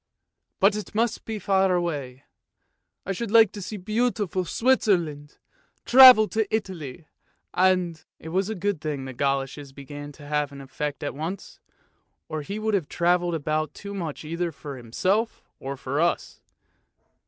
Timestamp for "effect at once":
10.59-11.59